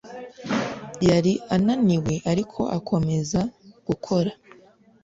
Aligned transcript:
Yari 1.09 1.33
ananiwe 1.55 2.15
ariko 2.31 2.59
akomeza 2.77 3.41
gukora 3.87 4.31